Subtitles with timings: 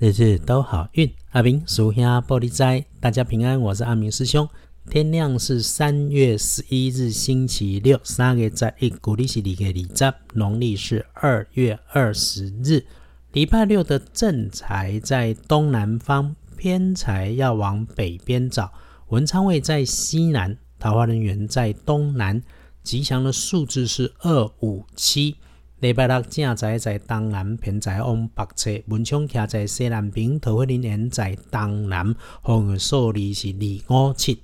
[0.00, 4.48] 日日都好运，阿明属下玻璃斋，大家平安，我是阿明师兄。
[4.88, 12.84] 天亮是三月十一日星期六，三月在一，古历是二月二十，农历是二月二十日，
[13.32, 18.72] 礼拜六的正财在东南方，偏财要往北边找。
[19.08, 22.40] 文昌位在西南，桃花人员在东南，
[22.84, 25.34] 吉祥的数字是二五七。
[25.80, 33.54] 礼拜六正在在东南偏在往北侧，文昌徛在西南边，桃花林园在东南，红的数字是
[33.86, 34.42] 二五七。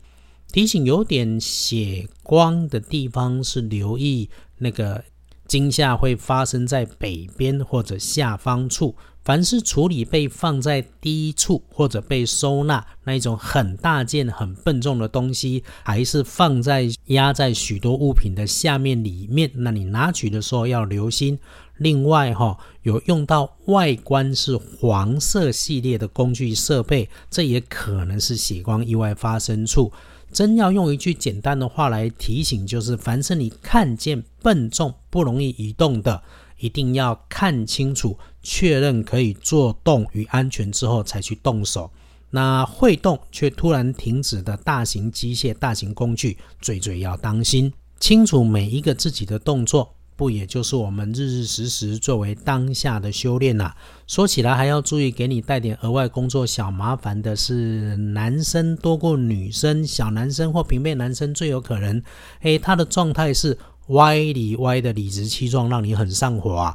[0.52, 5.02] 提醒有点血光的地方是留意那个
[5.48, 8.94] 惊吓会发生在北边或者下方处。
[9.24, 21.38] 凡是处理被放在低处或者被收纳那一种很大件、很笨重的东西，还是放在压在许多物品的下面里面，那你拿取的时候要留心。
[21.78, 29.90] 另外，哈，有用到外观是黄色系列的工具设备，这也可能是血光意外发生处。
[30.30, 36.22] 真要用一句简单的话来提醒，就是凡是你看见笨重、不容易移动的。
[36.58, 41.90] 一定要看清楚，确认可以做动与安全之后才去动手。
[42.30, 47.72] 那会动却突然停止的大型机械、大型工具，最最要当心。
[47.98, 53.72] 清楚每一个自己的动作，不也就是我们日日时时作为当下的修炼呐？
[54.06, 62.02] 说起来还要注意，给你带点额外工作小麻烦的是男生多过女生，小男生或平辈男生最有可能。
[62.42, 63.56] 诶，他的状态是。
[63.88, 66.74] 歪理歪的理直气壮，让你很上火啊！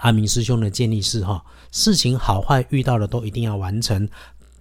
[0.00, 4.08] 阿明师兄的建议是：哈，事情好坏遇到的都一定要完成，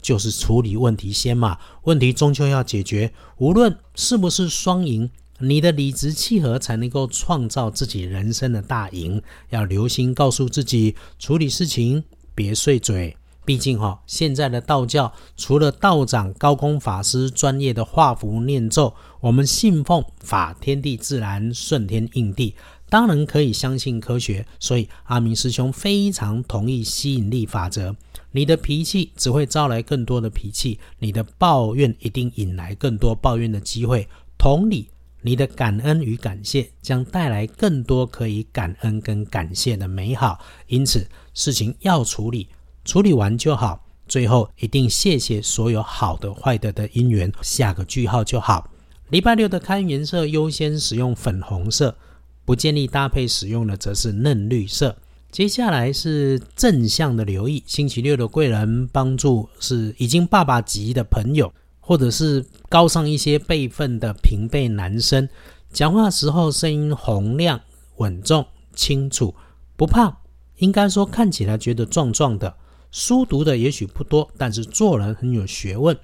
[0.01, 1.57] 就是处理问题先嘛。
[1.83, 9.21] 问题终究要解决，无论是不是双赢，你的理直气和才能够创造自己人生的大赢。
[9.49, 12.03] 要留心告诉自己，处理事情
[12.35, 13.15] 别碎嘴。
[13.45, 22.53] 毕竟哈，现在的道教除了道长、高空法师专业的画符念咒，我们信奉法天地自然、顺天应地，
[22.89, 24.45] 当然可以相信科学。
[24.59, 27.95] 所以阿明师兄非常同意吸引力法则。
[28.31, 34.07] 你的脾气只会招来更多的脾气，你的抱怨一定引来更多抱怨的机会。
[34.37, 34.87] 同理，
[35.21, 40.39] 你的感恩与感谢将带来更多可以感恩跟感谢的美好。
[40.67, 42.47] 因此，事情要处理。
[42.85, 48.69] 处理完就好，最后一定谢谢所有好的、坏的的因缘，下个句号就好。
[49.09, 51.97] 礼拜六的看颜色优先使用粉红色，
[52.49, 54.97] 不建议搭配使用的则是嫩绿色。
[55.29, 65.29] 接下来是正向的留意，星期六的贵人帮助是已经爸爸级的朋友，或者是高上一些辈分的平辈男生，
[65.71, 67.61] 讲话时候声音洪亮、
[67.97, 68.43] 稳重、
[68.73, 69.35] 清楚，
[69.77, 70.17] 不胖，
[70.57, 72.55] 应该说看起来觉得壮壮的。
[72.89, 75.95] 书读的也许不多，但是做人很有学问。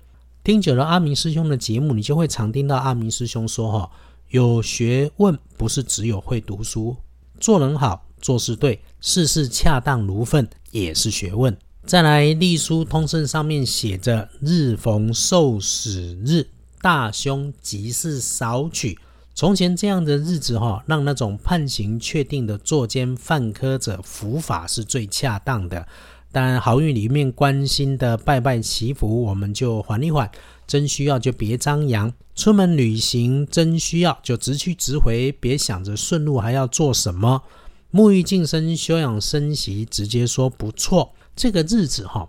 [0.44, 3.90] 听久了阿明师兄的节目，你就会常听到阿明师兄说：“哈，
[4.30, 6.98] 有学问不是只有会读书，
[7.40, 11.56] 做人好，做事对，事事恰当如分也是学问。”
[11.86, 16.48] 再来，隶书通胜上面写着：“日逢受死日，
[16.82, 18.98] 大凶吉事少取。”
[19.36, 25.88] 从前这样的日子，哈，让那种判刑确定的作奸犯科者伏法是最恰当的。
[26.36, 30.30] 但好运里面关心的拜拜祈福，我们就缓一缓。
[30.68, 32.12] 真需要就别张扬。
[32.36, 37.44] 出门旅行真需要就直去直回，别想着顺路还要做什么。
[37.90, 41.14] 沐浴净身、休养生息，直接说不错。
[41.38, 42.28] 这个日子哈，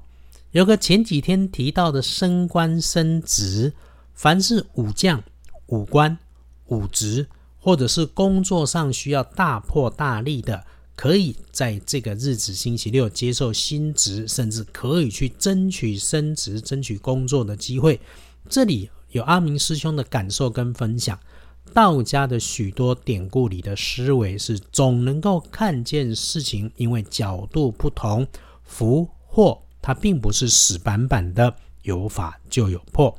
[0.53, 3.73] 有个前几天提到的升官升职，
[4.15, 5.21] 凡是武将、
[5.67, 6.17] 武官、
[6.67, 7.27] 武职，
[7.59, 10.65] 或者是工作上需要大破大立的。
[10.97, 18.01] 可以在这个日子星期六接受新职，甚至可以去争取升职、争取工作的机会。
[18.49, 21.19] 这里有阿明师兄的感受跟分享。
[21.75, 28.27] 道家的许多典故里的思维是总能够看见事情，因为角度不同，
[28.65, 33.15] 福祸它并不是死板板的，有法就有破。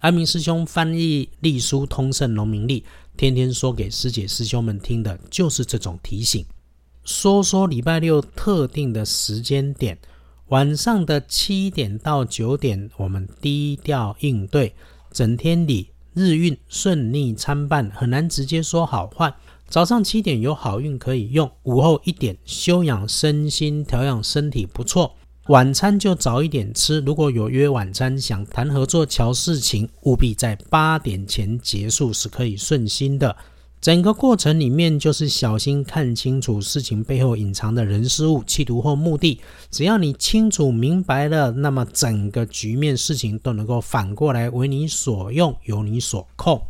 [0.00, 2.80] 阿明师兄翻译《隶书通胜农民历》，
[3.16, 6.44] 天天说给师姐师兄们听的就是这种提醒。
[7.04, 9.98] 说说礼拜六特定的时间点，
[10.48, 14.74] 晚上的七点到九点，我们低调应对。
[15.10, 19.34] 整天里日运顺利参半，很难直接说好坏。
[19.68, 25.14] 早上七点有好运可以用，午后一点休养身心、调养身体不错。
[25.46, 33.36] 晚餐就早一点吃，如果有约晚餐想谈合作、瞧事情，务必在八点前结束是可以顺心的。
[33.80, 39.40] 整个过程里面就是小心看清楚事情背后隐藏的人事物、企图或目的。
[39.70, 46.60] 只要你清楚明白了，那么整个局面事情都能够反过来为你所用，由你所控。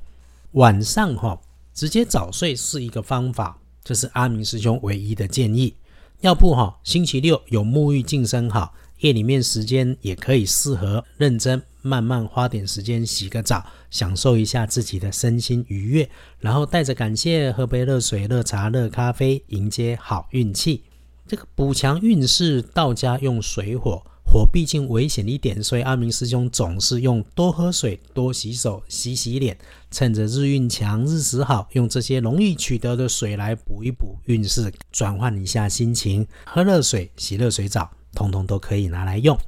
[0.52, 1.40] 晚上哈，
[1.74, 5.74] 直接早睡是一个方法，这是阿明师兄唯一的建议。
[6.20, 8.72] 要不哈，星期六有沐浴净身哈。
[9.00, 20.82] 夜里面时间也可以适合认真慢慢花点时间洗个澡，享受一下自己的身心愉悦，然后带着感谢喝杯热水、热茶、热咖啡，迎接好运气。
[21.26, 29.56] 这个补强运势，道家用水火，火毕竟危险一点，所以阿明师兄总是用多喝水、多洗手、洗洗脸，
[29.90, 37.90] 趁着日运强、日时好，用这些容易取得的水来补一补运势，转换一下心情，喝热水、洗热水澡。
[38.12, 39.38] 通通都可以拿来用。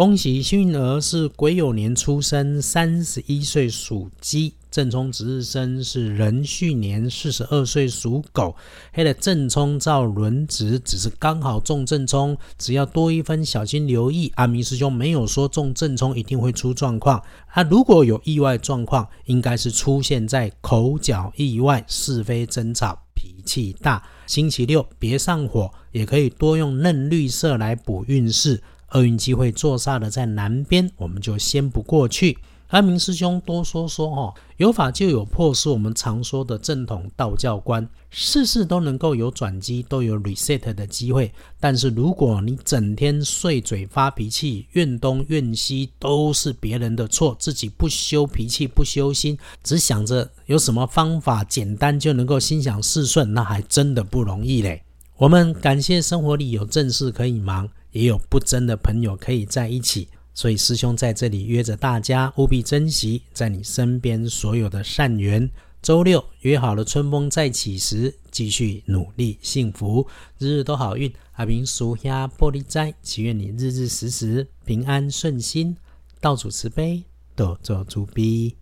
[0.00, 8.56] 恭喜幸运儿是癸酉年出生，三十一岁属鸡，正冲值日生是壬戌年，四十二岁属狗。
[8.94, 14.32] 黑的正冲照轮值，只是刚好中正冲，只要多一分小心留意。
[14.36, 22.98] 阿明师兄没有说中正冲一定会出状况，啊，如果有意外状况，应该是出现在口角意外、是非争吵。
[23.14, 28.62] 脾气大，星期六别上火，也可以多用嫩绿色来补运势。
[28.92, 32.38] 厄运机会坐煞的在南边，我们就先不过去。
[32.68, 41.32] 阿明师兄多说说哦，有法就有破，是我们常说的正统道教观，事事都能够有转机，都有 reset 的机会。
[41.58, 54.84] 但是如果你整天碎嘴发脾气，怨东怨西，都是别人的错，自己不修脾气不修心，只想着有什么方法简单就能够心想事顺，那还真的不容易嘞。
[55.20, 60.08] 我们感谢生活里有正事可以忙，也有不争的朋友可以在一起。
[60.32, 65.50] 所以师兄在这里约着大家，务必珍惜在你身边所有的善缘。
[65.82, 70.06] 周六约好了，春风再起时，继续努力，幸福，
[70.38, 71.12] 日日都好运。
[71.32, 75.76] 阿明属下玻璃斋，祈愿你日日时时平安顺心，
[76.18, 77.04] 道主慈悲，
[77.36, 78.56] 多做主逼。